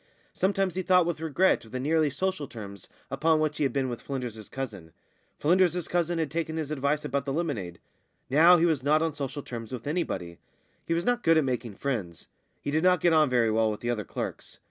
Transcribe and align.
Sometimes 0.33 0.73
he 0.73 0.81
thought 0.81 1.05
with 1.05 1.19
regret 1.21 1.63
of 1.63 1.71
the 1.71 1.79
nearly 1.79 2.09
social 2.09 2.47
terms 2.47 2.87
upon 3.11 3.39
which 3.39 3.57
he 3.57 3.63
had 3.63 3.71
been 3.71 3.87
with 3.87 4.01
Flynders's 4.01 4.49
cousin; 4.49 4.93
Flynders's 5.37 5.87
cousin 5.87 6.17
had 6.17 6.31
taken 6.31 6.57
his 6.57 6.71
advice 6.71 7.05
about 7.05 7.25
the 7.25 7.31
lemonade. 7.31 7.77
Now 8.27 8.57
he 8.57 8.65
was 8.65 8.81
not 8.81 9.03
on 9.03 9.13
social 9.13 9.43
terms 9.43 9.71
with 9.71 9.85
anybody. 9.85 10.39
He 10.87 10.95
was 10.95 11.05
not 11.05 11.21
good 11.21 11.37
at 11.37 11.43
making 11.43 11.75
friends. 11.75 12.25
He 12.63 12.71
did 12.71 12.81
not 12.83 12.99
get 12.99 13.13
on 13.13 13.29
very 13.29 13.51
well 13.51 13.69
with 13.69 13.81
the 13.81 13.91
other 13.91 14.03
clerks. 14.03 14.57